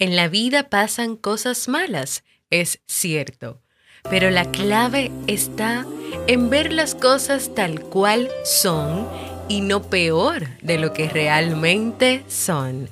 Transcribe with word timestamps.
En 0.00 0.14
la 0.14 0.28
vida 0.28 0.70
pasan 0.70 1.16
cosas 1.16 1.66
malas, 1.66 2.22
es 2.50 2.78
cierto, 2.86 3.60
pero 4.08 4.30
la 4.30 4.48
clave 4.52 5.10
está 5.26 5.86
en 6.28 6.50
ver 6.50 6.72
las 6.72 6.94
cosas 6.94 7.52
tal 7.52 7.80
cual 7.80 8.30
son 8.44 9.08
y 9.48 9.60
no 9.60 9.82
peor 9.82 10.46
de 10.62 10.78
lo 10.78 10.92
que 10.92 11.08
realmente 11.08 12.22
son. 12.28 12.88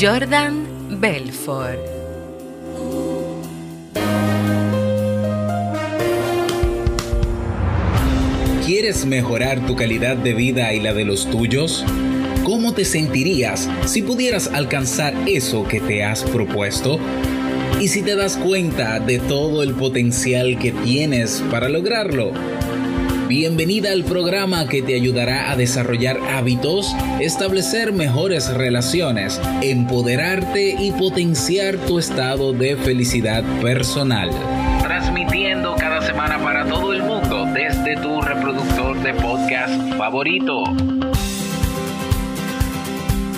Jordan 0.00 0.98
Belfort. 0.98 1.78
¿Quieres 8.64 9.04
mejorar 9.04 9.66
tu 9.66 9.76
calidad 9.76 10.16
de 10.16 10.32
vida 10.32 10.72
y 10.72 10.80
la 10.80 10.94
de 10.94 11.04
los 11.04 11.30
tuyos? 11.30 11.84
¿Cómo 12.46 12.72
te 12.72 12.84
sentirías 12.84 13.68
si 13.86 14.02
pudieras 14.02 14.46
alcanzar 14.54 15.12
eso 15.26 15.66
que 15.66 15.80
te 15.80 16.04
has 16.04 16.22
propuesto? 16.22 17.00
¿Y 17.80 17.88
si 17.88 18.02
te 18.02 18.14
das 18.14 18.36
cuenta 18.36 19.00
de 19.00 19.18
todo 19.18 19.64
el 19.64 19.74
potencial 19.74 20.56
que 20.56 20.70
tienes 20.70 21.42
para 21.50 21.68
lograrlo? 21.68 22.30
Bienvenida 23.26 23.90
al 23.90 24.04
programa 24.04 24.68
que 24.68 24.80
te 24.80 24.94
ayudará 24.94 25.50
a 25.50 25.56
desarrollar 25.56 26.20
hábitos, 26.36 26.94
establecer 27.18 27.92
mejores 27.92 28.54
relaciones, 28.54 29.40
empoderarte 29.60 30.76
y 30.78 30.92
potenciar 30.92 31.76
tu 31.78 31.98
estado 31.98 32.52
de 32.52 32.76
felicidad 32.76 33.42
personal. 33.60 34.30
Transmitiendo 34.82 35.74
cada 35.74 36.00
semana 36.06 36.38
para 36.38 36.64
todo 36.68 36.92
el 36.92 37.02
mundo 37.02 37.44
desde 37.52 37.96
tu 37.96 38.20
reproductor 38.20 39.02
de 39.02 39.14
podcast 39.14 39.74
favorito. 39.98 40.62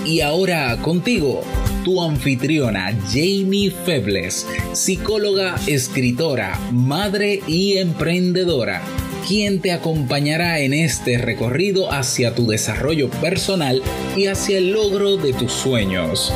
Y 0.08 0.22
ahora 0.22 0.74
contigo, 0.80 1.42
tu 1.84 2.02
anfitriona 2.02 2.98
Jamie 3.12 3.70
Febles, 3.70 4.46
psicóloga, 4.72 5.56
escritora, 5.66 6.58
madre 6.72 7.42
y 7.46 7.76
emprendedora, 7.76 8.80
quien 9.28 9.60
te 9.60 9.70
acompañará 9.70 10.60
en 10.60 10.72
este 10.72 11.18
recorrido 11.18 11.92
hacia 11.92 12.34
tu 12.34 12.46
desarrollo 12.46 13.10
personal 13.20 13.82
y 14.16 14.28
hacia 14.28 14.56
el 14.56 14.72
logro 14.72 15.18
de 15.18 15.34
tus 15.34 15.52
sueños. 15.52 16.32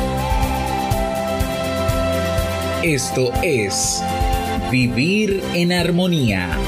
Esto 2.83 3.33
es 3.42 4.02
Vivir 4.70 5.42
en 5.55 5.72
Armonía 5.72 6.58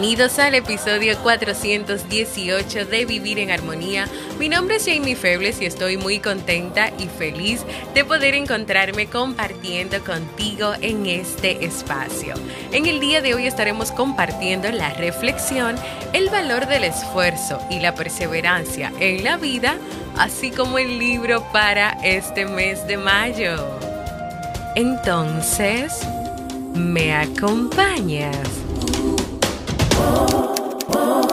Bienvenidos 0.00 0.38
al 0.38 0.54
episodio 0.54 1.18
418 1.18 2.86
de 2.86 3.04
Vivir 3.04 3.38
en 3.38 3.50
Armonía. 3.50 4.08
Mi 4.38 4.48
nombre 4.48 4.76
es 4.76 4.86
Jamie 4.86 5.14
Febles 5.14 5.60
y 5.60 5.66
estoy 5.66 5.98
muy 5.98 6.20
contenta 6.20 6.90
y 6.98 7.06
feliz 7.06 7.66
de 7.92 8.06
poder 8.06 8.34
encontrarme 8.34 9.08
compartiendo 9.08 10.02
contigo 10.02 10.72
en 10.80 11.04
este 11.04 11.66
espacio. 11.66 12.32
En 12.72 12.86
el 12.86 12.98
día 12.98 13.20
de 13.20 13.34
hoy 13.34 13.46
estaremos 13.46 13.92
compartiendo 13.92 14.72
la 14.72 14.88
reflexión, 14.94 15.76
el 16.14 16.30
valor 16.30 16.66
del 16.66 16.84
esfuerzo 16.84 17.60
y 17.68 17.80
la 17.80 17.94
perseverancia 17.94 18.94
en 19.00 19.22
la 19.22 19.36
vida, 19.36 19.76
así 20.16 20.50
como 20.50 20.78
el 20.78 20.98
libro 20.98 21.44
para 21.52 21.90
este 22.02 22.46
mes 22.46 22.86
de 22.86 22.96
mayo. 22.96 23.78
Entonces, 24.76 25.92
¿me 26.72 27.12
acompañas? 27.12 28.69
oh, 30.02 30.78
oh. 30.90 31.29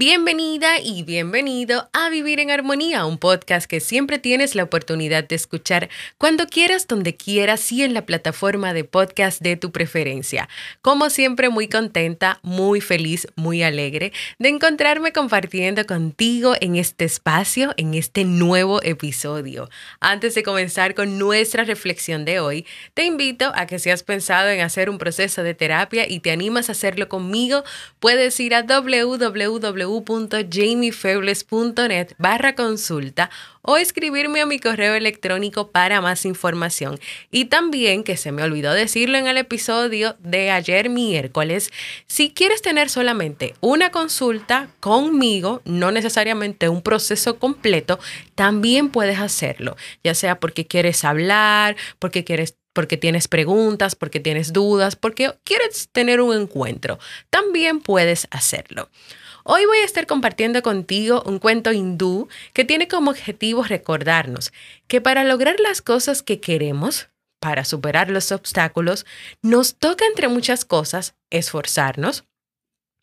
Bienvenida 0.00 0.78
y 0.78 1.02
bienvenido 1.02 1.88
a 1.92 2.08
Vivir 2.08 2.38
en 2.38 2.52
Armonía, 2.52 3.04
un 3.04 3.18
podcast 3.18 3.68
que 3.68 3.80
siempre 3.80 4.20
tienes 4.20 4.54
la 4.54 4.62
oportunidad 4.62 5.24
de 5.24 5.34
escuchar 5.34 5.88
cuando 6.18 6.46
quieras, 6.46 6.86
donde 6.86 7.16
quieras 7.16 7.72
y 7.72 7.82
en 7.82 7.94
la 7.94 8.06
plataforma 8.06 8.72
de 8.72 8.84
podcast 8.84 9.42
de 9.42 9.56
tu 9.56 9.72
preferencia. 9.72 10.48
Como 10.82 11.10
siempre, 11.10 11.48
muy 11.48 11.66
contenta, 11.66 12.38
muy 12.44 12.80
feliz, 12.80 13.26
muy 13.34 13.64
alegre 13.64 14.12
de 14.38 14.50
encontrarme 14.50 15.12
compartiendo 15.12 15.84
contigo 15.84 16.54
en 16.60 16.76
este 16.76 17.04
espacio, 17.04 17.74
en 17.76 17.94
este 17.94 18.24
nuevo 18.24 18.80
episodio. 18.84 19.68
Antes 19.98 20.36
de 20.36 20.44
comenzar 20.44 20.94
con 20.94 21.18
nuestra 21.18 21.64
reflexión 21.64 22.24
de 22.24 22.38
hoy, 22.38 22.66
te 22.94 23.04
invito 23.04 23.50
a 23.56 23.66
que 23.66 23.80
si 23.80 23.90
has 23.90 24.04
pensado 24.04 24.48
en 24.48 24.60
hacer 24.60 24.90
un 24.90 24.98
proceso 24.98 25.42
de 25.42 25.54
terapia 25.54 26.08
y 26.08 26.20
te 26.20 26.30
animas 26.30 26.68
a 26.68 26.72
hacerlo 26.72 27.08
conmigo, 27.08 27.64
puedes 27.98 28.38
ir 28.38 28.54
a 28.54 28.62
www 28.62 29.87
www.jamiefebles.net 29.88 32.14
barra 32.18 32.54
consulta 32.54 33.30
o 33.62 33.76
escribirme 33.76 34.40
a 34.40 34.46
mi 34.46 34.58
correo 34.58 34.94
electrónico 34.94 35.70
para 35.70 36.00
más 36.00 36.24
información. 36.24 36.98
Y 37.30 37.44
también, 37.46 38.04
que 38.04 38.16
se 38.16 38.32
me 38.32 38.42
olvidó 38.42 38.72
decirlo 38.72 39.18
en 39.18 39.26
el 39.26 39.36
episodio 39.36 40.16
de 40.20 40.50
ayer 40.50 40.88
miércoles, 40.88 41.70
si 42.06 42.30
quieres 42.30 42.62
tener 42.62 42.88
solamente 42.88 43.54
una 43.60 43.90
consulta 43.90 44.68
conmigo, 44.80 45.60
no 45.64 45.90
necesariamente 45.90 46.68
un 46.68 46.82
proceso 46.82 47.38
completo, 47.38 47.98
también 48.34 48.90
puedes 48.90 49.18
hacerlo, 49.18 49.76
ya 50.04 50.14
sea 50.14 50.40
porque 50.40 50.66
quieres 50.66 51.04
hablar, 51.04 51.76
porque 51.98 52.24
quieres 52.24 52.54
porque 52.78 52.96
tienes 52.96 53.26
preguntas, 53.26 53.96
porque 53.96 54.20
tienes 54.20 54.52
dudas, 54.52 54.94
porque 54.94 55.34
quieres 55.42 55.88
tener 55.90 56.20
un 56.20 56.40
encuentro, 56.40 57.00
también 57.28 57.80
puedes 57.80 58.28
hacerlo. 58.30 58.88
Hoy 59.50 59.64
voy 59.64 59.78
a 59.78 59.86
estar 59.86 60.06
compartiendo 60.06 60.60
contigo 60.60 61.22
un 61.24 61.38
cuento 61.38 61.72
hindú 61.72 62.28
que 62.52 62.66
tiene 62.66 62.86
como 62.86 63.10
objetivo 63.10 63.62
recordarnos 63.62 64.52
que 64.88 65.00
para 65.00 65.24
lograr 65.24 65.58
las 65.58 65.80
cosas 65.80 66.22
que 66.22 66.38
queremos, 66.38 67.08
para 67.40 67.64
superar 67.64 68.10
los 68.10 68.30
obstáculos, 68.30 69.06
nos 69.40 69.76
toca 69.76 70.04
entre 70.04 70.28
muchas 70.28 70.66
cosas 70.66 71.14
esforzarnos, 71.30 72.24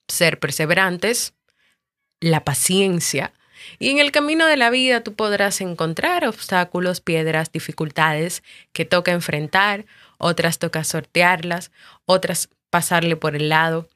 ser 0.07 0.39
perseverantes, 0.39 1.34
la 2.19 2.44
paciencia, 2.44 3.34
y 3.79 3.89
en 3.89 3.97
el 3.97 4.11
camino 4.11 4.45
de 4.45 4.57
la 4.57 4.69
vida 4.69 5.01
tú 5.01 5.16
podrás 5.16 5.61
encontrar 5.61 6.28
obstáculos, 6.28 7.01
piedras, 7.01 7.51
dificultades 7.51 8.44
que 8.72 8.85
toca 8.85 9.13
enfrentar, 9.13 9.88
otras 10.19 10.59
toca 10.59 10.84
sortearlas, 10.84 11.72
otras 12.05 12.50
pasarle 12.69 13.16
por 13.16 13.35
el 13.35 13.50
lado. 13.50 13.89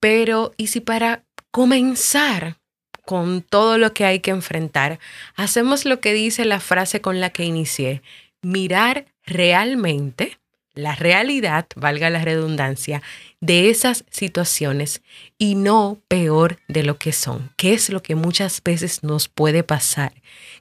Pero, 0.00 0.52
¿y 0.58 0.66
si 0.66 0.80
para 0.80 1.24
comenzar 1.54 2.58
con 3.04 3.40
todo 3.40 3.78
lo 3.78 3.94
que 3.94 4.04
hay 4.04 4.18
que 4.18 4.32
enfrentar, 4.32 4.98
hacemos 5.36 5.84
lo 5.84 6.00
que 6.00 6.12
dice 6.12 6.44
la 6.44 6.58
frase 6.58 7.00
con 7.00 7.20
la 7.20 7.30
que 7.30 7.44
inicié, 7.44 8.02
mirar 8.42 9.06
realmente 9.24 10.40
la 10.74 10.96
realidad, 10.96 11.68
valga 11.76 12.10
la 12.10 12.24
redundancia, 12.24 13.02
de 13.40 13.70
esas 13.70 14.04
situaciones 14.10 15.00
y 15.38 15.54
no 15.54 16.02
peor 16.08 16.58
de 16.66 16.82
lo 16.82 16.98
que 16.98 17.12
son, 17.12 17.52
que 17.56 17.72
es 17.72 17.88
lo 17.88 18.02
que 18.02 18.16
muchas 18.16 18.60
veces 18.60 19.04
nos 19.04 19.28
puede 19.28 19.62
pasar, 19.62 20.12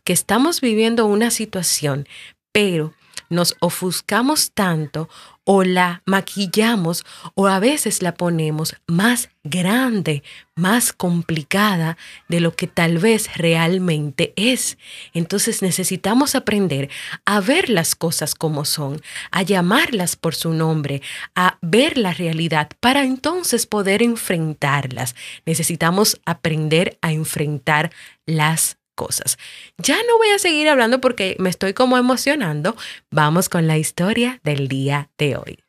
que 0.04 0.14
estamos 0.14 0.62
viviendo 0.62 1.08
una 1.08 1.32
situación, 1.32 2.08
pero 2.52 2.94
nos 3.32 3.56
ofuscamos 3.62 4.52
tanto 4.52 5.10
o 5.46 5.64
la 5.64 6.02
maquillamos 6.06 7.04
o 7.36 7.48
a 7.48 7.60
veces 7.60 8.02
la 8.02 8.14
ponemos 8.14 8.76
más 8.88 9.30
grande, 9.44 10.24
más 10.56 10.94
complicada 10.94 11.98
de 12.30 12.40
lo 12.40 12.56
que 12.56 12.68
tal 12.68 12.98
vez 12.98 13.36
realmente 13.36 14.34
es. 14.36 14.78
Entonces 15.14 15.62
necesitamos 15.62 16.36
aprender 16.36 16.90
a 17.26 17.42
ver 17.42 17.70
las 17.70 17.96
cosas 17.96 18.36
como 18.36 18.64
son, 18.64 19.02
a 19.32 19.42
llamarlas 19.42 20.16
por 20.16 20.34
su 20.36 20.54
nombre, 20.54 21.02
a 21.36 21.58
ver 21.62 21.98
la 21.98 22.14
realidad 22.14 22.70
para 22.80 23.04
entonces 23.04 23.66
poder 23.66 24.02
enfrentarlas. 24.02 25.16
Necesitamos 25.46 26.22
aprender 26.26 26.98
a 27.02 27.12
enfrentar 27.12 27.92
las 28.26 28.78
cosas. 28.96 29.38
Ya 29.78 29.96
no 29.96 30.18
voy 30.18 30.30
a 30.30 30.40
seguir 30.40 30.70
hablando 30.70 31.02
porque 31.02 31.36
me 31.40 31.50
estoy 31.50 31.74
como 31.74 31.98
emocionando. 31.98 32.76
Vamos 33.12 33.50
con 33.50 33.68
la 33.68 33.78
historia 33.78 34.40
del 34.44 34.68
día 34.68 35.10
de 35.18 35.38
hoy. 35.38 35.63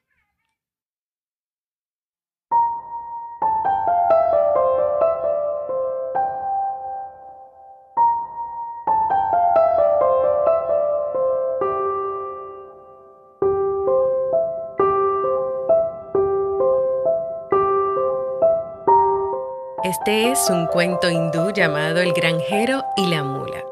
Este 20.06 20.32
es 20.32 20.50
un 20.50 20.66
cuento 20.66 21.08
hindú 21.08 21.50
llamado 21.50 22.02
El 22.02 22.12
granjero 22.12 22.84
y 22.94 23.06
la 23.06 23.24
mula. 23.24 23.64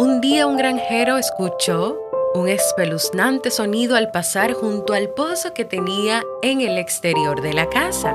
Un 0.00 0.20
día 0.20 0.48
un 0.48 0.56
granjero 0.56 1.18
escuchó 1.18 1.96
un 2.34 2.48
espeluznante 2.48 3.52
sonido 3.52 3.94
al 3.94 4.10
pasar 4.10 4.54
junto 4.54 4.92
al 4.92 5.10
pozo 5.10 5.54
que 5.54 5.64
tenía 5.64 6.24
en 6.42 6.62
el 6.62 6.78
exterior 6.78 7.42
de 7.42 7.52
la 7.52 7.68
casa. 7.68 8.12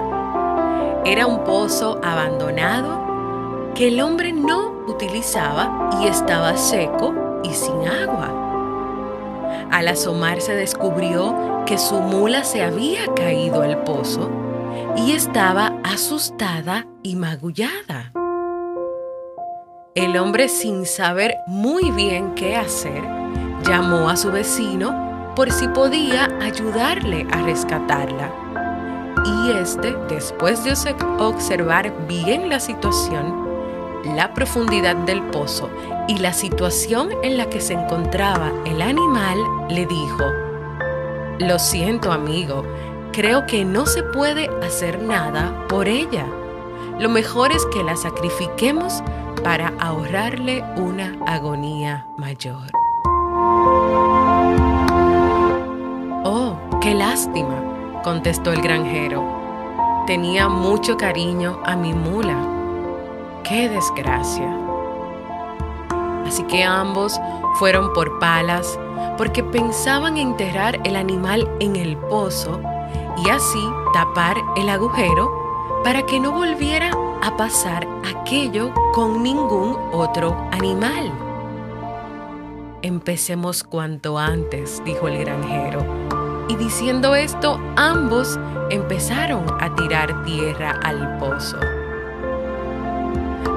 Era 1.06 1.26
un 1.26 1.46
pozo 1.46 2.02
abandonado 2.04 3.72
que 3.74 3.88
el 3.88 4.02
hombre 4.02 4.34
no 4.34 4.84
utilizaba 4.90 5.90
y 6.02 6.08
estaba 6.08 6.58
seco 6.58 7.14
y 7.46 7.54
sin 7.54 7.88
agua. 7.88 9.70
Al 9.72 9.88
asomarse 9.88 10.54
descubrió 10.54 11.64
que 11.66 11.78
su 11.78 12.02
mula 12.02 12.44
se 12.44 12.62
había 12.62 13.08
caído 13.16 13.62
al 13.62 13.84
pozo 13.86 14.51
y 14.98 15.12
estaba 15.12 15.74
asustada 15.84 16.88
y 17.04 17.16
magullada. 17.16 18.12
El 19.94 20.18
hombre, 20.18 20.48
sin 20.48 20.86
saber 20.86 21.36
muy 21.48 21.92
bien 21.92 22.34
qué 22.36 22.56
hacer, 22.56 23.04
llamó 23.64 24.10
a 24.10 24.16
su 24.16 24.32
vecino 24.32 25.34
por 25.36 25.52
si 25.52 25.68
podía 25.68 26.26
ayudarle 26.42 27.28
a 27.32 27.42
rescatarla. 27.42 28.32
Y 29.26 29.52
este, 29.52 29.94
después 30.10 30.64
de 30.64 30.74
observar 31.20 31.94
bien 32.08 32.50
la 32.50 32.60
situación, 32.60 33.50
la 34.16 34.34
profundidad 34.34 34.96
del 34.96 35.22
pozo 35.24 35.70
y 36.08 36.18
la 36.18 36.34
situación 36.34 37.10
en 37.24 37.38
la 37.38 37.50
que 37.50 37.62
se 37.62 37.74
encontraba 37.74 38.52
el 38.66 38.82
animal, 38.82 39.38
le 39.70 39.86
dijo, 39.86 40.26
Lo 41.40 41.60
siento 41.60 42.12
amigo, 42.12 42.64
creo 43.12 43.46
que 43.46 43.66
no 43.66 43.86
se 43.86 44.04
puede 44.04 44.50
hacer 44.64 45.02
nada 45.02 45.68
por 45.68 45.88
ella. 45.88 46.26
Lo 47.00 47.10
mejor 47.10 47.52
es 47.52 47.66
que 47.68 47.84
la 47.84 47.96
sacrifiquemos 47.96 49.04
para 49.44 49.74
ahorrarle 49.80 50.64
una 50.78 51.18
agonía 51.26 52.06
mayor. 52.18 52.72
Oh, 56.24 56.58
qué 56.82 56.94
lástima, 56.94 58.02
contestó 58.04 58.54
el 58.54 58.62
granjero. 58.62 59.24
Tenía 60.08 60.48
mucho 60.48 60.98
cariño 60.98 61.60
a 61.66 61.76
mi 61.76 61.94
mula. 61.94 62.38
Qué 63.44 63.68
desgracia. 63.68 64.58
Así 66.26 66.44
que 66.44 66.64
ambos 66.64 67.20
fueron 67.56 67.92
por 67.94 68.20
palas 68.20 68.80
porque 69.18 69.44
pensaban 69.44 70.18
enterrar 70.18 70.80
el 70.86 70.96
animal 70.96 71.50
en 71.60 71.76
el 71.76 71.98
pozo 71.98 72.62
y 73.24 73.30
así 73.30 73.70
tapar 73.94 74.38
el 74.56 74.70
agujero 74.70 75.32
para 75.84 76.06
que 76.06 76.20
no 76.20 76.32
volviera 76.32 76.92
a 77.22 77.38
pasar 77.38 77.88
aquello 78.04 78.74
con 78.94 79.24
ningún 79.24 79.78
otro 79.92 80.36
animal. 80.52 81.12
Empecemos 82.82 83.64
cuanto 83.64 84.18
antes, 84.18 84.82
dijo 84.84 85.08
el 85.08 85.20
granjero. 85.20 85.86
Y 86.50 86.56
diciendo 86.56 87.16
esto, 87.16 87.60
ambos 87.76 88.40
empezaron 88.70 89.46
a 89.60 89.74
tirar 89.76 90.24
tierra 90.24 90.80
al 90.84 91.18
pozo. 91.18 91.58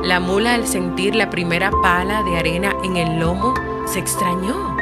La 0.02 0.20
mula 0.20 0.54
al 0.54 0.66
sentir 0.66 1.14
la 1.14 1.30
primera 1.30 1.70
pala 1.82 2.22
de 2.22 2.38
arena 2.38 2.74
en 2.84 2.98
el 2.98 3.18
lomo 3.18 3.54
se 3.86 3.98
extrañó. 3.98 4.76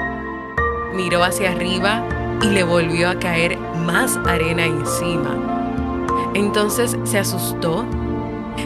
Miró 0.94 1.23
hacia 1.23 1.52
arriba 1.52 2.05
y 2.40 2.46
le 2.46 2.64
volvió 2.64 3.11
a 3.11 3.19
caer 3.19 3.58
más 3.84 4.19
arena 4.26 4.64
encima. 4.64 5.37
Entonces 6.34 6.96
se 7.05 7.19
asustó 7.19 7.84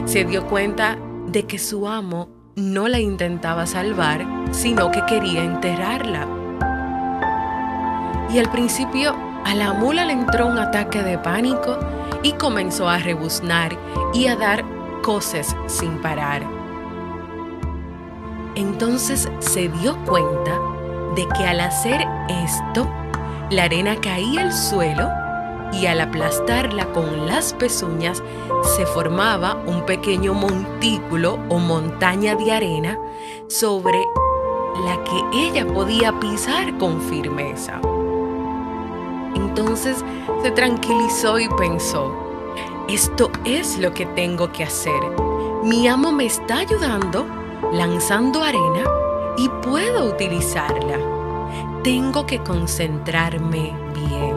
se 0.05 0.25
dio 0.25 0.47
cuenta 0.47 0.99
de 1.27 1.47
que 1.47 1.59
su 1.59 1.89
amo 1.89 2.29
no 2.55 2.89
la 2.89 3.01
intentaba 3.01 3.67
salvar, 3.67 4.25
sino 4.51 4.91
que 4.91 5.05
quería 5.07 5.45
enterrarla. 5.45 6.27
Y 8.33 8.39
al 8.39 8.51
principio 8.51 9.15
a 9.45 9.55
la 9.55 9.73
mula 9.73 10.05
le 10.05 10.13
entró 10.13 10.47
un 10.47 10.59
ataque 10.59 11.03
de 11.03 11.19
pánico 11.19 11.79
y 12.23 12.33
comenzó 12.33 12.89
a 12.89 12.99
rebuznar 12.99 13.77
y 14.13 14.27
a 14.27 14.37
dar 14.37 14.65
cosas 15.03 15.57
sin 15.67 15.99
parar. 15.99 16.43
Entonces 18.55 19.29
se 19.39 19.69
dio 19.69 19.97
cuenta 20.05 20.59
de 21.15 21.27
que 21.37 21.47
al 21.47 21.61
hacer 21.61 22.07
esto, 22.29 22.89
la 23.51 23.65
arena 23.65 23.97
caía 24.01 24.43
al 24.43 24.53
suelo 24.53 25.09
y 25.73 25.87
al 25.87 26.01
aplastarla 26.01 26.87
con 26.93 27.27
las 27.27 27.53
pezuñas 27.53 28.23
se 28.77 28.87
formaba 28.87 29.63
un 29.67 29.85
pequeño 29.85 30.35
montículo 30.35 31.39
o 31.49 31.59
montaña 31.59 32.35
de 32.35 32.53
arena 32.53 32.99
sobre 33.49 33.99
la 34.85 35.03
que 35.05 35.47
ella 35.47 35.67
podía 35.67 36.19
pisar 36.19 36.77
con 36.79 37.01
firmeza. 37.03 37.81
Entonces 39.35 40.05
se 40.43 40.51
tranquilizó 40.51 41.39
y 41.39 41.49
pensó, 41.51 42.13
esto 42.89 43.31
es 43.45 43.79
lo 43.79 43.93
que 43.93 44.07
tengo 44.07 44.51
que 44.53 44.65
hacer. 44.65 45.01
Mi 45.63 45.89
amo 45.89 46.13
me 46.13 46.27
está 46.27 46.59
ayudando 46.59 47.27
lanzando 47.73 48.43
arena 48.43 48.85
y 49.37 49.49
puedo 49.63 50.07
utilizarla. 50.07 51.16
Tengo 51.87 52.27
que 52.27 52.41
concentrarme 52.41 53.73
bien. 53.95 54.35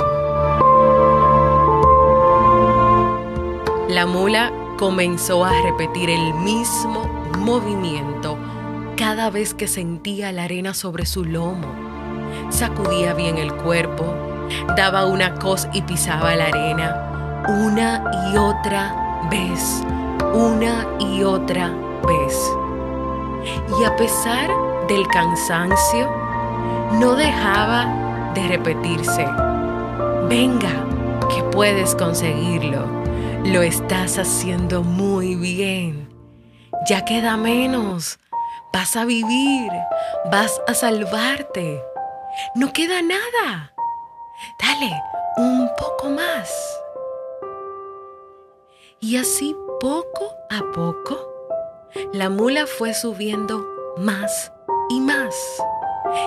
La 3.88 4.06
mula 4.06 4.54
comenzó 4.78 5.44
a 5.44 5.60
repetir 5.64 6.12
el 6.12 6.36
mismo 6.36 7.06
movimiento 7.40 8.38
cada 8.96 9.32
vez 9.32 9.56
que 9.56 9.68
sentía 9.68 10.32
la 10.32 10.44
arena 10.44 10.76
sobre 10.76 11.08
su 11.08 11.26
lomo. 11.26 11.66
Sacudía 12.52 13.16
bien 13.16 13.40
el 13.40 13.52
cuerpo, 13.52 14.06
daba 14.78 15.08
una 15.08 15.34
cos 15.34 15.68
y 15.74 15.82
pisaba 15.82 16.36
la 16.36 16.50
arena 16.50 17.46
una 17.48 18.12
y 18.32 18.38
otra 18.38 19.28
vez, 19.32 19.82
una 20.36 20.86
y 21.00 21.24
otra 21.24 21.74
vez. 22.06 22.52
Y 23.80 23.84
a 23.86 23.96
pesar 23.96 24.52
del 24.88 25.08
cansancio, 25.08 26.19
no 26.94 27.16
dejaba 27.16 28.32
de 28.34 28.48
repetirse, 28.48 29.26
venga, 30.28 30.72
que 31.30 31.44
puedes 31.52 31.96
conseguirlo 31.96 33.00
lo 33.46 33.62
estás 33.62 34.18
haciendo 34.18 34.84
muy 34.84 35.36
bien. 35.36 36.10
Ya 36.88 37.06
queda 37.06 37.38
menos. 37.38 38.20
Vas 38.74 38.96
a 38.96 39.06
vivir. 39.06 39.72
Vas 40.32 40.62
a 40.68 40.74
salvarte. 40.74 41.82
No 42.56 42.72
queda 42.74 43.02
nada. 43.02 43.74
Dale 44.62 44.92
un 45.38 45.70
poco 45.78 46.10
más. 46.10 46.52
Y 49.00 49.16
así 49.18 49.56
poco 49.80 50.36
a 50.50 50.60
poco, 50.74 51.18
la 52.14 52.30
mula 52.30 52.68
fue 52.68 52.94
subiendo 52.94 53.66
más 53.98 54.52
y 54.90 55.00
más. 55.00 55.36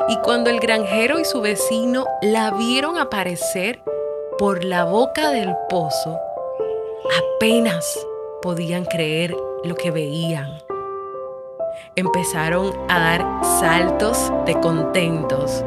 Y 0.09 0.17
cuando 0.19 0.51
el 0.51 0.61
granjero 0.61 1.19
y 1.19 1.25
su 1.25 1.41
vecino 1.41 2.07
la 2.23 2.51
vieron 2.53 2.99
aparecer 2.99 3.81
por 4.39 4.65
la 4.65 4.85
boca 4.85 5.31
del 5.31 5.55
pozo, 5.69 6.19
apenas 7.37 7.85
podían 8.41 8.85
creer 8.85 9.35
lo 9.65 9.75
que 9.75 9.91
veían. 9.91 10.59
Empezaron 11.97 12.73
a 12.89 12.99
dar 12.99 13.45
saltos 13.61 14.33
de 14.47 14.59
contentos 14.61 15.65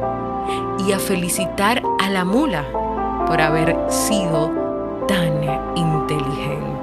y 0.88 0.92
a 0.92 1.00
felicitar 1.00 1.82
a 2.00 2.10
la 2.10 2.26
mula 2.26 2.66
por 3.28 3.42
haber 3.42 3.76
sido 3.90 4.52
tan 5.08 5.44
inteligente. 5.76 6.75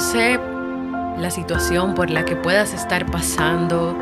Sé 0.00 0.40
la 1.18 1.30
situación 1.30 1.94
por 1.94 2.08
la 2.08 2.24
que 2.24 2.34
puedas 2.34 2.72
estar 2.72 3.04
pasando, 3.10 3.94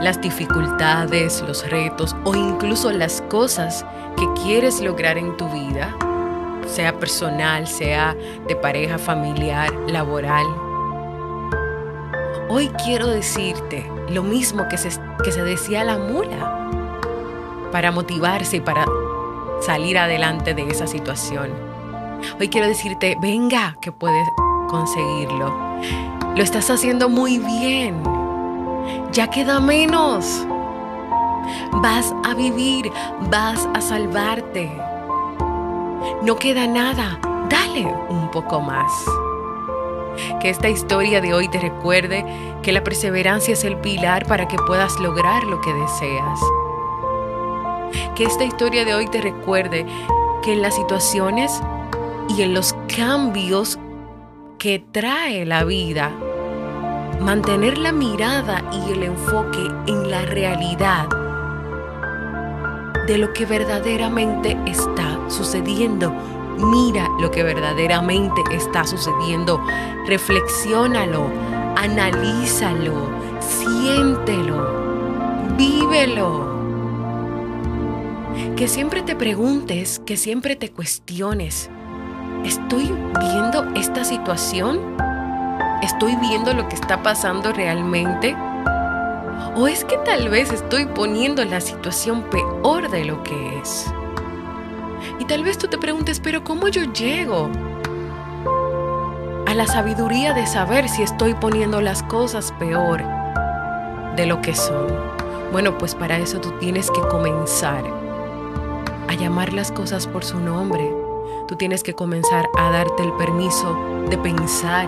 las 0.00 0.18
dificultades, 0.22 1.44
los 1.46 1.68
retos 1.68 2.16
o 2.24 2.34
incluso 2.34 2.90
las 2.92 3.20
cosas 3.28 3.84
que 4.16 4.26
quieres 4.42 4.80
lograr 4.80 5.18
en 5.18 5.36
tu 5.36 5.46
vida, 5.50 5.94
sea 6.66 6.98
personal, 6.98 7.68
sea 7.68 8.16
de 8.48 8.56
pareja, 8.56 8.96
familiar, 8.96 9.70
laboral. 9.86 10.46
Hoy 12.48 12.70
quiero 12.82 13.06
decirte 13.06 13.86
lo 14.08 14.22
mismo 14.22 14.66
que 14.68 14.78
se, 14.78 14.88
que 15.22 15.30
se 15.30 15.44
decía 15.44 15.84
la 15.84 15.98
mula 15.98 16.70
para 17.70 17.92
motivarse 17.92 18.56
y 18.56 18.60
para 18.60 18.86
salir 19.60 19.98
adelante 19.98 20.54
de 20.54 20.70
esa 20.70 20.86
situación. 20.86 21.50
Hoy 22.40 22.48
quiero 22.48 22.66
decirte, 22.66 23.14
venga, 23.20 23.76
que 23.82 23.92
puedes 23.92 24.26
conseguirlo. 24.68 25.52
Lo 26.36 26.42
estás 26.42 26.70
haciendo 26.70 27.08
muy 27.08 27.38
bien. 27.38 28.00
Ya 29.12 29.28
queda 29.28 29.58
menos. 29.58 30.46
Vas 31.82 32.14
a 32.24 32.34
vivir, 32.34 32.92
vas 33.30 33.68
a 33.74 33.80
salvarte. 33.80 34.70
No 36.22 36.36
queda 36.36 36.66
nada, 36.66 37.18
dale 37.48 37.92
un 38.08 38.30
poco 38.30 38.60
más. 38.60 38.92
Que 40.40 40.50
esta 40.50 40.68
historia 40.68 41.20
de 41.20 41.32
hoy 41.34 41.48
te 41.48 41.58
recuerde 41.58 42.24
que 42.62 42.72
la 42.72 42.84
perseverancia 42.84 43.54
es 43.54 43.64
el 43.64 43.76
pilar 43.78 44.26
para 44.26 44.46
que 44.46 44.56
puedas 44.58 44.98
lograr 44.98 45.44
lo 45.44 45.60
que 45.60 45.72
deseas. 45.72 46.40
Que 48.14 48.24
esta 48.24 48.44
historia 48.44 48.84
de 48.84 48.94
hoy 48.94 49.06
te 49.06 49.20
recuerde 49.20 49.86
que 50.42 50.52
en 50.52 50.62
las 50.62 50.74
situaciones 50.74 51.62
y 52.28 52.42
en 52.42 52.52
los 52.54 52.74
cambios 52.94 53.78
que 54.58 54.84
trae 54.90 55.46
la 55.46 55.62
vida, 55.62 56.10
mantener 57.20 57.78
la 57.78 57.92
mirada 57.92 58.64
y 58.72 58.92
el 58.92 59.04
enfoque 59.04 59.68
en 59.86 60.10
la 60.10 60.22
realidad 60.22 61.06
de 63.06 63.18
lo 63.18 63.32
que 63.32 63.46
verdaderamente 63.46 64.58
está 64.66 65.16
sucediendo. 65.28 66.12
Mira 66.58 67.06
lo 67.20 67.30
que 67.30 67.44
verdaderamente 67.44 68.42
está 68.50 68.84
sucediendo. 68.84 69.62
Reflexiónalo, 70.08 71.30
analízalo, 71.76 72.94
siéntelo, 73.38 75.54
vívelo. 75.56 76.48
Que 78.56 78.66
siempre 78.66 79.02
te 79.02 79.14
preguntes, 79.14 80.00
que 80.04 80.16
siempre 80.16 80.56
te 80.56 80.72
cuestiones. 80.72 81.70
¿Estoy 82.44 82.94
viendo 83.20 83.66
esta 83.74 84.04
situación? 84.04 84.96
¿Estoy 85.82 86.16
viendo 86.16 86.54
lo 86.54 86.68
que 86.68 86.76
está 86.76 87.02
pasando 87.02 87.52
realmente? 87.52 88.36
¿O 89.56 89.66
es 89.66 89.84
que 89.84 89.98
tal 89.98 90.28
vez 90.28 90.52
estoy 90.52 90.86
poniendo 90.86 91.44
la 91.44 91.60
situación 91.60 92.22
peor 92.22 92.90
de 92.90 93.04
lo 93.04 93.22
que 93.22 93.58
es? 93.58 93.92
Y 95.18 95.24
tal 95.24 95.42
vez 95.42 95.58
tú 95.58 95.66
te 95.68 95.78
preguntes, 95.78 96.20
pero 96.20 96.44
¿cómo 96.44 96.68
yo 96.68 96.84
llego 96.92 97.50
a 99.46 99.54
la 99.54 99.66
sabiduría 99.66 100.32
de 100.32 100.46
saber 100.46 100.88
si 100.88 101.02
estoy 101.02 101.34
poniendo 101.34 101.80
las 101.80 102.02
cosas 102.04 102.52
peor 102.58 103.02
de 104.16 104.26
lo 104.26 104.40
que 104.40 104.54
son? 104.54 104.86
Bueno, 105.50 105.76
pues 105.76 105.94
para 105.94 106.18
eso 106.18 106.40
tú 106.40 106.52
tienes 106.60 106.90
que 106.90 107.00
comenzar 107.08 107.84
a 109.08 109.14
llamar 109.14 109.52
las 109.52 109.72
cosas 109.72 110.06
por 110.06 110.24
su 110.24 110.38
nombre. 110.38 110.97
Tú 111.48 111.56
tienes 111.56 111.82
que 111.82 111.94
comenzar 111.94 112.50
a 112.58 112.70
darte 112.70 113.02
el 113.02 113.12
permiso 113.14 113.74
de 114.10 114.18
pensar, 114.18 114.86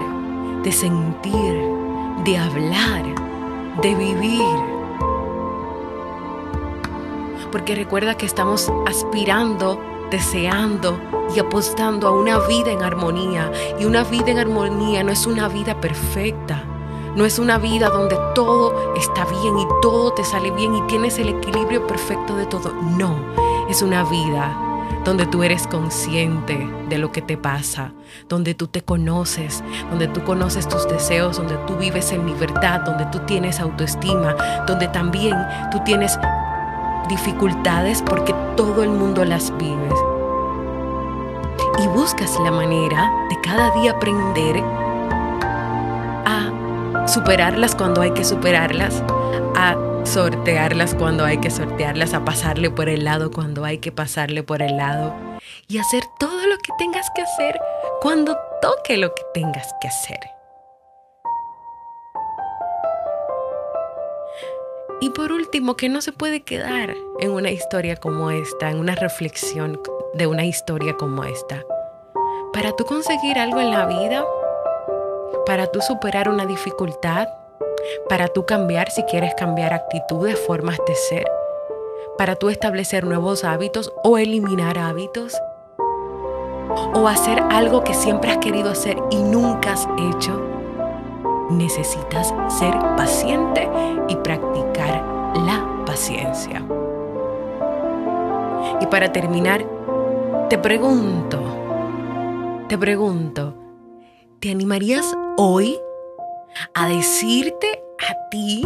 de 0.63 0.71
sentir, 0.71 1.59
de 2.23 2.37
hablar, 2.37 3.03
de 3.81 3.95
vivir. 3.95 4.45
Porque 7.51 7.75
recuerda 7.75 8.15
que 8.15 8.27
estamos 8.27 8.71
aspirando, 8.87 9.81
deseando 10.11 11.01
y 11.35 11.39
apostando 11.39 12.09
a 12.09 12.11
una 12.11 12.39
vida 12.41 12.71
en 12.71 12.83
armonía. 12.83 13.51
Y 13.81 13.87
una 13.87 14.05
vida 14.05 14.31
en 14.31 14.39
armonía 14.39 15.03
no 15.03 15.13
es 15.13 15.27
una 15.27 15.49
vida 15.49 15.81
perfecta. 15.81 16.63
No 17.17 17.25
es 17.25 17.39
una 17.39 17.57
vida 17.57 17.89
donde 17.89 18.19
todo 18.35 18.93
está 18.97 19.25
bien 19.25 19.59
y 19.59 19.67
todo 19.81 20.13
te 20.13 20.25
sale 20.25 20.51
bien 20.51 20.75
y 20.75 20.83
tienes 20.83 21.19
el 21.19 21.31
equilibrio 21.31 21.87
perfecto 21.87 22.37
de 22.37 22.45
todo. 22.45 22.75
No, 22.99 23.17
es 23.71 23.81
una 23.81 24.05
vida 24.05 24.70
donde 25.05 25.27
tú 25.27 25.43
eres 25.43 25.67
consciente 25.67 26.69
de 26.89 26.99
lo 26.99 27.11
que 27.13 27.23
te 27.23 27.37
pasa, 27.37 27.93
donde 28.29 28.55
tú 28.55 28.67
te 28.67 28.83
conoces, 28.83 29.63
donde 29.91 30.09
tú 30.09 30.23
conoces 30.25 30.69
tus 30.69 30.87
deseos, 30.89 31.37
donde 31.37 31.57
tú 31.67 31.77
vives 31.77 32.13
en 32.13 32.27
libertad, 32.27 32.81
donde 32.81 33.07
tú 33.07 33.21
tienes 33.21 33.61
autoestima, 33.61 34.35
donde 34.67 34.89
también 34.89 35.37
tú 35.71 35.81
tienes 35.85 36.19
dificultades 37.09 38.03
porque 38.03 38.35
todo 38.57 38.83
el 38.83 38.91
mundo 38.91 39.25
las 39.25 39.57
vive. 39.57 39.89
Y 41.83 41.87
buscas 41.89 42.39
la 42.41 42.51
manera 42.51 43.11
de 43.31 43.41
cada 43.43 43.71
día 43.81 43.93
aprender 43.93 44.63
a 46.27 47.09
superarlas 47.09 47.75
cuando 47.75 48.03
hay 48.03 48.13
que 48.13 48.25
superarlas, 48.25 49.03
a 49.57 49.77
sortearlas 50.05 50.95
cuando 50.95 51.25
hay 51.25 51.39
que 51.39 51.51
sortearlas, 51.51 52.15
a 52.15 52.25
pasarle 52.25 52.71
por 52.71 52.89
el 52.89 53.05
lado 53.05 53.31
cuando 53.31 53.65
hay 53.65 53.79
que 53.79 53.93
pasarle 53.93 54.43
por 54.43 54.63
el 54.63 54.77
lado 54.77 55.15
y 55.69 55.79
hacer 55.79 56.05
todo 56.19 56.47
lo 56.47 56.57
que 56.59 56.73
tengas 56.79 57.11
que 57.15 57.23
hacer 57.23 57.59
cuando 58.01 58.37
toque 58.61 58.97
lo 58.97 59.15
que 59.15 59.23
tengas 59.35 59.73
que 59.81 59.89
hacer. 59.89 60.19
Y 65.03 65.11
por 65.11 65.33
último, 65.33 65.77
que 65.77 65.89
no 65.89 66.03
se 66.03 66.13
puede 66.13 66.43
quedar 66.43 66.95
en 67.21 67.31
una 67.31 67.51
historia 67.51 67.97
como 67.97 68.31
esta, 68.31 68.71
en 68.71 68.79
una 68.79 68.95
reflexión 68.95 69.81
de 70.13 70.27
una 70.27 70.45
historia 70.45 70.97
como 70.99 71.25
esta. 71.25 71.65
Para 72.53 72.73
tú 72.73 72.85
conseguir 72.85 73.39
algo 73.39 73.61
en 73.61 73.71
la 73.71 73.87
vida, 73.87 74.25
para 75.47 75.69
tú 75.69 75.81
superar 75.81 76.29
una 76.29 76.45
dificultad, 76.45 77.29
para 78.09 78.29
tú 78.29 78.47
cambiar 78.47 78.91
si 78.91 79.03
quieres 79.05 79.35
cambiar 79.35 79.73
actitudes, 79.73 80.39
formas 80.39 80.79
de 80.87 80.95
ser, 80.95 81.27
para 82.19 82.37
tú 82.37 82.49
establecer 82.49 83.05
nuevos 83.05 83.45
hábitos 83.45 83.93
o 84.03 84.19
eliminar 84.19 84.79
hábitos, 84.79 85.35
o 86.95 87.09
hacer 87.09 87.43
algo 87.51 87.83
que 87.83 87.95
siempre 87.95 88.31
has 88.31 88.39
querido 88.39 88.71
hacer 88.71 88.97
y 89.11 89.23
nunca 89.23 89.73
has 89.73 89.89
hecho, 89.99 90.41
necesitas 91.51 92.33
ser 92.49 92.79
paciente 92.97 93.69
y 94.09 94.17
practicar 94.17 95.03
la 95.35 95.85
paciencia. 95.85 96.63
Y 98.81 98.87
para 98.87 99.13
terminar, 99.13 99.65
te 100.49 100.59
pregunto, 100.59 101.41
te 102.69 102.79
pregunto, 102.79 103.55
¿te 104.39 104.51
animarías 104.51 105.17
hoy 105.37 105.79
a 106.75 106.89
decirte 106.89 107.83
a 107.99 108.29
ti, 108.31 108.65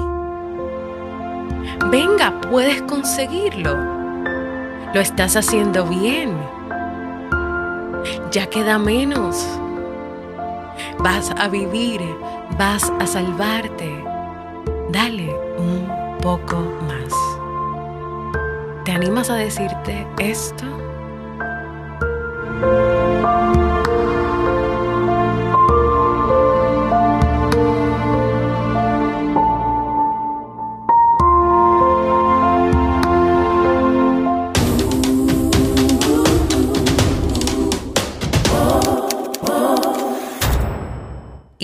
venga, 1.90 2.40
puedes 2.50 2.82
conseguirlo. 2.82 3.76
Lo 4.94 5.00
estás 5.00 5.36
haciendo 5.36 5.84
bien. 5.86 6.36
Ya 8.30 8.46
queda 8.46 8.78
menos. 8.78 9.46
Vas 10.98 11.32
a 11.36 11.48
vivir, 11.48 12.00
vas 12.58 12.92
a 13.00 13.06
salvarte. 13.06 13.90
Dale 14.90 15.34
un 15.58 16.18
poco 16.20 16.56
más. 16.86 17.12
¿Te 18.84 18.92
animas 18.92 19.30
a 19.30 19.34
decirte 19.34 20.06
esto? 20.18 20.64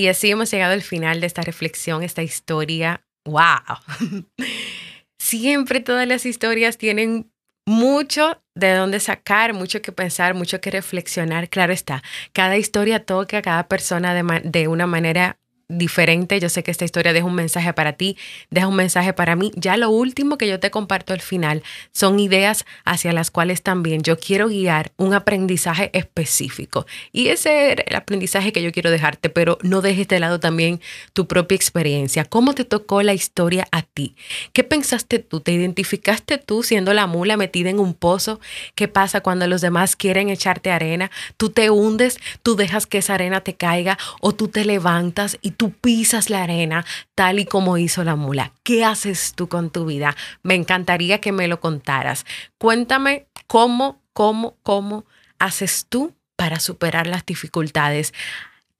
Y 0.01 0.09
así 0.09 0.31
hemos 0.31 0.51
llegado 0.51 0.73
al 0.73 0.81
final 0.81 1.21
de 1.21 1.27
esta 1.27 1.43
reflexión, 1.43 2.03
esta 2.03 2.23
historia. 2.23 3.05
¡Wow! 3.27 4.25
Siempre 5.19 5.81
todas 5.81 6.09
las 6.09 6.25
historias 6.25 6.79
tienen 6.79 7.31
mucho 7.67 8.43
de 8.55 8.73
dónde 8.73 8.99
sacar, 8.99 9.53
mucho 9.53 9.83
que 9.83 9.93
pensar, 9.93 10.33
mucho 10.33 10.59
que 10.63 10.71
reflexionar. 10.71 11.51
Claro 11.51 11.75
está, 11.75 12.03
cada 12.33 12.57
historia 12.57 13.05
toca 13.05 13.37
a 13.37 13.43
cada 13.43 13.69
persona 13.69 14.15
de, 14.15 14.41
de 14.43 14.69
una 14.69 14.87
manera 14.87 15.39
diferente. 15.71 16.41
Yo 16.41 16.49
sé 16.49 16.63
que 16.63 16.71
esta 16.71 16.85
historia 16.85 17.13
deja 17.13 17.27
un 17.27 17.35
mensaje 17.35 17.73
para 17.73 17.95
ti, 17.95 18.17
deja 18.51 18.67
un 18.67 18.77
mensaje 18.77 19.13
para 19.13 19.37
mí. 19.37 19.53
Ya 19.55 19.77
lo 19.77 19.91
último 19.91 20.37
que 20.37 20.49
yo 20.49 20.61
te 20.61 20.71
comparto 20.71 21.13
al 21.13 21.21
final 21.21 21.63
son 21.93 22.19
ideas 22.19 22.67
hacia 22.85 23.13
las 23.13 23.31
cuales 23.31 23.63
también 23.63 24.03
yo 24.03 24.19
quiero 24.19 24.49
guiar 24.49 24.93
un 24.97 25.15
aprendizaje 25.15 25.91
específico. 25.93 26.87
Y 27.13 27.29
ese 27.29 27.73
es 27.73 27.79
el 27.87 27.97
aprendizaje 27.97 28.53
que 28.53 28.63
yo 28.63 28.73
quiero 28.73 28.91
dejarte, 28.91 29.31
pero 29.31 29.59
no 29.63 29.81
dejes 29.81 30.09
de 30.09 30.21
lado 30.21 30.41
también 30.41 30.81
tu 31.13 31.27
propia 31.27 31.57
experiencia. 31.57 32.25
¿Cómo 32.25 32.55
te 32.55 32.65
tocó 32.65 33.03
la 33.03 33.15
historia 33.15 33.67
a 33.71 33.83
ti? 33.83 34.17
¿Qué 34.53 34.65
pensaste 34.65 35.19
tú? 35.21 35.41
¿Te 35.41 35.53
identificaste 35.53 36.39
tú 36.39 36.63
siendo 36.63 36.93
la 36.93 37.07
mula 37.07 37.37
metida 37.37 37.71
en 37.71 37.79
un 37.79 37.95
pozo? 37.95 38.41
¿Qué 38.75 38.89
pasa 38.89 39.21
cuando 39.21 39.47
los 39.47 39.61
demás 39.61 39.97
quieren 39.97 40.29
echarte 40.29 40.71
arena? 40.71 41.11
Tú 41.37 41.51
te 41.51 41.71
hundes, 41.71 42.19
tú 42.43 42.57
dejas 42.57 42.87
que 42.87 42.99
esa 42.99 43.15
arena 43.15 43.41
te 43.41 43.55
caiga 43.55 43.99
o 44.21 44.33
tú 44.33 44.49
te 44.49 44.65
levantas 44.65 45.39
y 45.43 45.53
tú 45.61 45.73
pisas 45.73 46.31
la 46.31 46.43
arena 46.45 46.87
tal 47.15 47.39
y 47.39 47.45
como 47.45 47.77
hizo 47.77 48.03
la 48.03 48.17
mula. 48.17 48.55
¿Qué 48.63 48.83
haces 48.83 49.35
tú 49.37 49.47
con 49.51 49.69
tu 49.69 49.85
vida? 49.85 50.17
Me 50.43 50.55
encantaría 50.55 51.21
que 51.21 51.33
me 51.33 51.49
lo 51.49 51.61
contaras. 51.61 52.25
Cuéntame 52.57 53.27
cómo, 53.47 54.01
cómo, 54.15 54.57
cómo 54.63 55.05
haces 55.39 55.85
tú 55.87 56.15
para 56.35 56.61
superar 56.61 57.07
las 57.07 57.27
dificultades. 57.27 58.15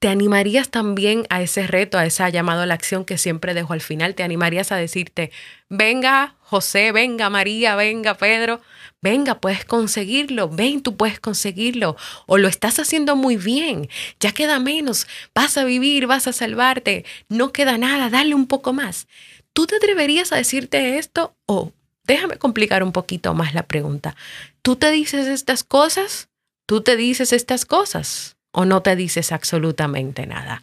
¿Te 0.01 0.07
animarías 0.07 0.71
también 0.71 1.27
a 1.29 1.43
ese 1.43 1.67
reto, 1.67 1.99
a 1.99 2.07
esa 2.07 2.27
llamado 2.27 2.63
a 2.63 2.65
la 2.65 2.73
acción 2.73 3.05
que 3.05 3.19
siempre 3.19 3.53
dejo 3.53 3.73
al 3.73 3.81
final? 3.81 4.15
¿Te 4.15 4.23
animarías 4.23 4.71
a 4.71 4.75
decirte, 4.75 5.31
venga 5.69 6.37
José, 6.39 6.91
venga 6.91 7.29
María, 7.29 7.75
venga 7.75 8.15
Pedro, 8.15 8.61
venga, 8.99 9.39
puedes 9.39 9.63
conseguirlo, 9.63 10.49
ven, 10.49 10.81
tú 10.81 10.97
puedes 10.97 11.19
conseguirlo, 11.19 11.97
o 12.25 12.39
lo 12.39 12.47
estás 12.47 12.79
haciendo 12.79 13.15
muy 13.15 13.37
bien, 13.37 13.89
ya 14.19 14.31
queda 14.31 14.59
menos, 14.59 15.05
vas 15.35 15.55
a 15.59 15.65
vivir, 15.65 16.07
vas 16.07 16.25
a 16.25 16.33
salvarte, 16.33 17.05
no 17.29 17.53
queda 17.53 17.77
nada, 17.77 18.09
dale 18.09 18.33
un 18.33 18.47
poco 18.47 18.73
más. 18.73 19.07
¿Tú 19.53 19.67
te 19.67 19.75
atreverías 19.75 20.31
a 20.31 20.37
decirte 20.37 20.97
esto 20.97 21.35
o 21.45 21.73
déjame 22.05 22.37
complicar 22.37 22.81
un 22.81 22.91
poquito 22.91 23.35
más 23.35 23.53
la 23.53 23.67
pregunta? 23.67 24.15
¿Tú 24.63 24.77
te 24.77 24.89
dices 24.89 25.27
estas 25.27 25.63
cosas? 25.63 26.29
¿Tú 26.65 26.81
te 26.81 26.95
dices 26.95 27.33
estas 27.33 27.65
cosas? 27.65 28.35
¿O 28.51 28.65
no 28.65 28.81
te 28.81 28.95
dices 28.95 29.31
absolutamente 29.31 30.27
nada? 30.27 30.61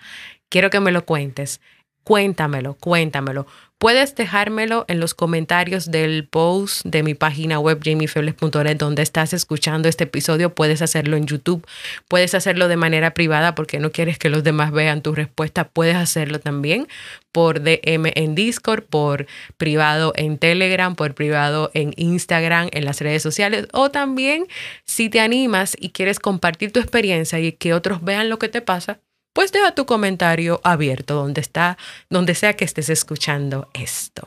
Quiero 0.49 0.71
que 0.71 0.81
me 0.81 0.93
lo 0.93 1.05
cuentes. 1.05 1.61
Cuéntamelo, 2.09 2.73
cuéntamelo. 2.73 3.47
Puedes 3.77 4.15
dejármelo 4.15 4.87
en 4.89 4.99
los 4.99 5.13
comentarios 5.13 5.91
del 5.91 6.27
post 6.27 6.87
de 6.87 7.03
mi 7.03 7.13
página 7.13 7.61
web 7.61 7.81
jamiefebles.net 7.85 8.79
donde 8.79 9.03
estás 9.03 9.35
escuchando 9.35 9.91
este 9.91 10.05
episodio. 10.05 10.55
Puedes 10.55 10.81
hacerlo 10.81 11.19
en 11.19 11.27
YouTube, 11.27 11.67
puedes 12.09 12.35
hacerlo 12.35 12.69
de 12.69 12.79
manera 12.79 13.13
privada 13.13 13.55
porque 13.55 13.79
no 13.79 13.93
quieres 13.93 14.19
que 14.19 14.31
los 14.31 14.43
demás 14.43 14.73
vean 14.73 15.03
tu 15.03 15.15
respuesta. 15.15 15.69
Puedes 15.69 15.97
hacerlo 15.97 16.41
también 16.41 16.89
por 17.31 17.61
DM 17.61 18.11
en 18.15 18.35
Discord, 18.35 18.85
por 18.85 19.27
privado 19.59 20.15
en 20.17 20.39
Telegram, 20.39 20.97
por 20.97 21.15
privado 21.15 21.71
en 21.75 21.93
Instagram, 21.97 22.69
en 22.73 22.87
las 22.87 23.03
redes 23.03 23.23
sociales 23.23 23.69
o 23.75 23.91
también 23.91 24.47
si 24.87 25.11
te 25.11 25.21
animas 25.21 25.77
y 25.79 25.91
quieres 25.91 26.21
compartir 26.21 26.73
tu 26.73 26.81
experiencia 26.81 27.39
y 27.39 27.53
que 27.53 27.75
otros 27.75 28.03
vean 28.03 28.31
lo 28.31 28.39
que 28.39 28.49
te 28.49 28.63
pasa, 28.63 28.99
pues 29.39 29.53
deja 29.53 29.73
tu 29.73 29.87
comentario 29.87 30.61
abierto 30.65 31.15
donde 31.15 31.41
está, 31.41 31.79
donde 32.11 32.35
sea 32.35 32.55
que 32.55 32.65
estés 32.65 32.89
escuchando 32.89 33.69
esto. 33.73 34.27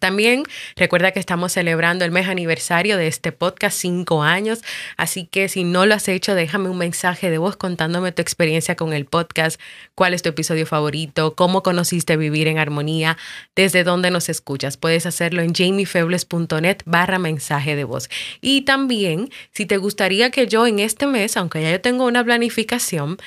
También 0.00 0.42
recuerda 0.74 1.12
que 1.12 1.20
estamos 1.20 1.52
celebrando 1.52 2.04
el 2.04 2.10
mes 2.10 2.26
aniversario 2.26 2.96
de 2.96 3.06
este 3.06 3.30
podcast, 3.30 3.78
cinco 3.78 4.24
años, 4.24 4.64
así 4.96 5.28
que 5.28 5.48
si 5.48 5.62
no 5.62 5.86
lo 5.86 5.94
has 5.94 6.08
hecho, 6.08 6.34
déjame 6.34 6.68
un 6.68 6.78
mensaje 6.78 7.30
de 7.30 7.38
voz 7.38 7.54
contándome 7.54 8.10
tu 8.10 8.22
experiencia 8.22 8.74
con 8.74 8.92
el 8.92 9.04
podcast, 9.04 9.60
cuál 9.94 10.14
es 10.14 10.22
tu 10.22 10.30
episodio 10.30 10.66
favorito, 10.66 11.36
cómo 11.36 11.62
conociste 11.62 12.16
vivir 12.16 12.48
en 12.48 12.58
armonía, 12.58 13.16
desde 13.54 13.84
dónde 13.84 14.10
nos 14.10 14.28
escuchas. 14.28 14.76
Puedes 14.76 15.06
hacerlo 15.06 15.42
en 15.42 15.54
jamiefebles.net 15.54 16.78
barra 16.86 17.20
mensaje 17.20 17.76
de 17.76 17.84
voz. 17.84 18.10
Y 18.40 18.62
también, 18.62 19.30
si 19.52 19.64
te 19.64 19.76
gustaría 19.76 20.32
que 20.32 20.48
yo 20.48 20.66
en 20.66 20.80
este 20.80 21.06
mes, 21.06 21.36
aunque 21.36 21.62
ya 21.62 21.70
yo 21.70 21.80
tengo 21.80 22.04
una 22.04 22.24
planificación, 22.24 23.18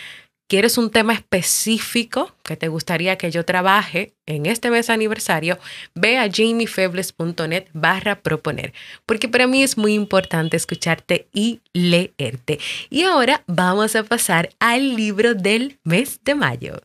quieres 0.48 0.78
un 0.78 0.90
tema 0.90 1.14
específico 1.14 2.34
que 2.44 2.56
te 2.56 2.68
gustaría 2.68 3.18
que 3.18 3.32
yo 3.32 3.46
trabaje 3.46 4.14
en 4.26 4.46
este 4.46 4.72
mes 4.72 4.90
aniversario, 4.90 5.58
ve 5.94 6.18
a 6.18 6.30
jamiefebles.net 6.30 7.66
barra 7.74 8.20
proponer, 8.22 8.74
porque 9.06 9.28
para 9.28 9.48
mí 9.48 9.64
es 9.64 9.78
muy 9.78 9.94
importante 9.94 10.58
escucharte 10.58 11.28
y 11.34 11.62
leerte. 11.74 12.60
Y 12.90 13.04
ahora 13.04 13.44
vamos 13.48 13.96
a 13.96 14.04
pasar 14.04 14.50
al 14.60 14.96
libro 14.96 15.34
del 15.34 15.80
mes 15.84 16.20
de 16.24 16.36
mayo. 16.36 16.82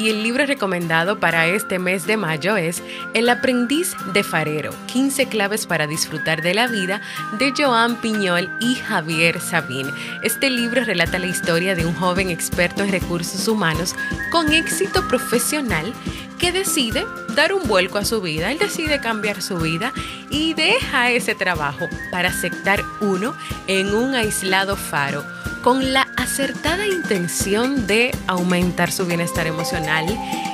Y 0.00 0.08
el 0.08 0.22
libro 0.22 0.46
recomendado 0.46 1.20
para 1.20 1.46
este 1.46 1.78
mes 1.78 2.06
de 2.06 2.16
mayo 2.16 2.56
es 2.56 2.82
El 3.12 3.28
aprendiz 3.28 3.94
de 4.14 4.24
farero, 4.24 4.72
15 4.86 5.26
claves 5.26 5.66
para 5.66 5.86
disfrutar 5.86 6.40
de 6.40 6.54
la 6.54 6.68
vida 6.68 7.02
de 7.38 7.52
Joan 7.54 7.96
Piñol 7.96 8.50
y 8.60 8.76
Javier 8.76 9.42
Sabín. 9.42 9.90
Este 10.22 10.48
libro 10.48 10.84
relata 10.84 11.18
la 11.18 11.26
historia 11.26 11.74
de 11.74 11.84
un 11.84 11.94
joven 11.94 12.30
experto 12.30 12.82
en 12.82 12.92
recursos 12.92 13.46
humanos 13.46 13.94
con 14.32 14.50
éxito 14.54 15.06
profesional 15.06 15.92
que 16.38 16.50
decide 16.50 17.04
dar 17.36 17.52
un 17.52 17.68
vuelco 17.68 17.98
a 17.98 18.06
su 18.06 18.22
vida, 18.22 18.50
él 18.50 18.58
decide 18.58 19.02
cambiar 19.02 19.42
su 19.42 19.58
vida 19.58 19.92
y 20.30 20.54
deja 20.54 21.10
ese 21.10 21.34
trabajo 21.34 21.90
para 22.10 22.30
aceptar 22.30 22.82
uno 23.02 23.34
en 23.66 23.94
un 23.94 24.14
aislado 24.14 24.76
faro 24.76 25.22
con 25.62 25.92
la 25.92 26.08
acertada 26.16 26.86
intención 26.86 27.86
de 27.86 28.10
aumentar 28.26 28.90
su 28.92 29.06
bienestar 29.06 29.46
emocional 29.46 30.06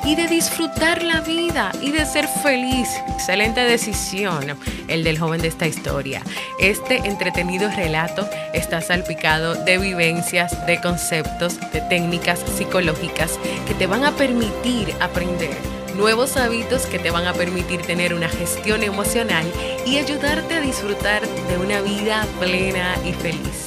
y 0.04 0.14
de 0.14 0.26
disfrutar 0.26 1.02
la 1.02 1.20
vida 1.20 1.72
y 1.80 1.92
de 1.92 2.04
ser 2.04 2.26
feliz. 2.28 2.88
Excelente 3.14 3.60
decisión 3.60 4.58
el 4.88 5.04
del 5.04 5.18
joven 5.18 5.40
de 5.40 5.48
esta 5.48 5.66
historia. 5.66 6.22
Este 6.60 6.96
entretenido 6.98 7.70
relato 7.70 8.28
está 8.52 8.80
salpicado 8.80 9.54
de 9.64 9.78
vivencias, 9.78 10.66
de 10.66 10.80
conceptos, 10.80 11.58
de 11.72 11.80
técnicas 11.82 12.40
psicológicas 12.56 13.38
que 13.66 13.74
te 13.74 13.86
van 13.86 14.04
a 14.04 14.12
permitir 14.12 14.94
aprender 15.00 15.56
nuevos 15.96 16.36
hábitos 16.36 16.84
que 16.86 16.98
te 16.98 17.10
van 17.10 17.26
a 17.26 17.32
permitir 17.32 17.80
tener 17.80 18.12
una 18.12 18.28
gestión 18.28 18.82
emocional 18.82 19.46
y 19.86 19.96
ayudarte 19.96 20.54
a 20.54 20.60
disfrutar 20.60 21.26
de 21.26 21.56
una 21.56 21.80
vida 21.80 22.26
plena 22.38 22.96
y 23.04 23.12
feliz. 23.12 23.65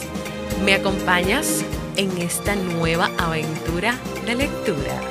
¿Me 0.64 0.74
acompañas 0.74 1.64
en 1.96 2.18
esta 2.18 2.56
nueva 2.56 3.10
aventura 3.18 3.98
de 4.26 4.36
lectura? 4.36 5.02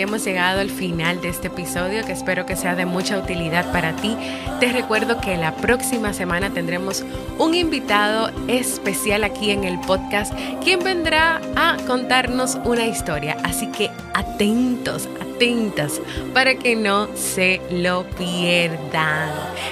Hemos 0.00 0.24
llegado 0.24 0.60
al 0.60 0.70
final 0.70 1.20
de 1.20 1.28
este 1.28 1.48
episodio 1.48 2.04
que 2.04 2.12
espero 2.12 2.46
que 2.46 2.56
sea 2.56 2.74
de 2.74 2.86
mucha 2.86 3.18
utilidad 3.18 3.70
para 3.72 3.94
ti. 3.96 4.16
Te 4.58 4.72
recuerdo 4.72 5.20
que 5.20 5.36
la 5.36 5.54
próxima 5.56 6.12
semana 6.12 6.50
tendremos 6.50 7.04
un 7.38 7.54
invitado 7.54 8.30
especial 8.48 9.24
aquí 9.24 9.50
en 9.50 9.64
el 9.64 9.80
podcast, 9.80 10.32
quien 10.62 10.80
vendrá 10.80 11.40
a 11.56 11.76
contarnos 11.86 12.58
una 12.64 12.86
historia. 12.86 13.36
Así 13.44 13.66
que 13.68 13.90
atentos, 14.14 15.08
para 16.34 16.56
que 16.56 16.76
no 16.76 17.08
se 17.16 17.62
lo 17.70 18.04
pierdan. 18.18 19.30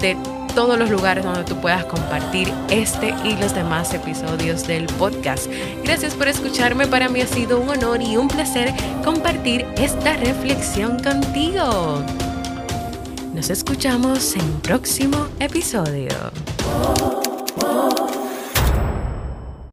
de 0.00 0.16
todos 0.58 0.76
los 0.76 0.90
lugares 0.90 1.22
donde 1.22 1.44
tú 1.44 1.54
puedas 1.60 1.84
compartir 1.84 2.52
este 2.68 3.14
y 3.22 3.36
los 3.36 3.54
demás 3.54 3.94
episodios 3.94 4.66
del 4.66 4.86
podcast. 4.86 5.46
Gracias 5.84 6.16
por 6.16 6.26
escucharme, 6.26 6.88
para 6.88 7.08
mí 7.08 7.20
ha 7.20 7.28
sido 7.28 7.60
un 7.60 7.68
honor 7.68 8.02
y 8.02 8.16
un 8.16 8.26
placer 8.26 8.74
compartir 9.04 9.64
esta 9.76 10.16
reflexión 10.16 11.00
contigo. 11.00 12.02
Nos 13.32 13.50
escuchamos 13.50 14.34
en 14.34 14.42
un 14.42 14.60
próximo 14.60 15.28
episodio. 15.38 16.08